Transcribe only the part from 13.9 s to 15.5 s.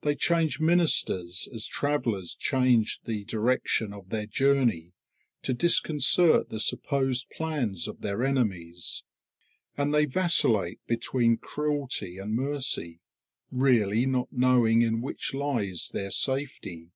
not knowing in which